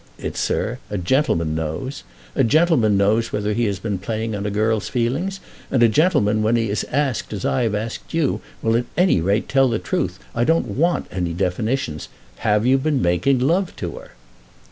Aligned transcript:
"D 0.17 0.25
it, 0.29 0.35
sir, 0.35 0.79
a 0.89 0.97
gentleman 0.97 1.53
knows. 1.53 2.01
A 2.35 2.43
gentleman 2.43 2.97
knows 2.97 3.31
whether 3.31 3.53
he 3.53 3.65
has 3.65 3.77
been 3.77 3.99
playing 3.99 4.35
on 4.35 4.47
a 4.47 4.49
girl's 4.49 4.89
feelings, 4.89 5.39
and 5.69 5.83
a 5.83 5.87
gentleman, 5.87 6.41
when 6.41 6.55
he 6.55 6.71
is 6.71 6.83
asked 6.89 7.33
as 7.33 7.45
I 7.45 7.61
have 7.61 7.75
asked 7.75 8.11
you, 8.11 8.41
will 8.63 8.75
at 8.75 8.85
any 8.97 9.21
rate 9.21 9.47
tell 9.47 9.69
the 9.69 9.77
truth. 9.77 10.17
I 10.33 10.43
don't 10.43 10.65
want 10.69 11.05
any 11.11 11.33
definitions. 11.33 12.09
Have 12.37 12.65
you 12.65 12.79
been 12.79 12.99
making 12.99 13.37
love 13.41 13.75
to 13.75 13.91
her?" 13.97 14.13